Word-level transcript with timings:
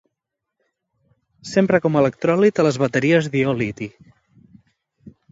S'empra 1.49 1.79
com 1.83 1.99
electròlit 2.01 2.61
a 2.63 2.65
les 2.67 2.79
bateries 2.85 3.27
d'ió 3.35 3.53
liti. 3.59 3.89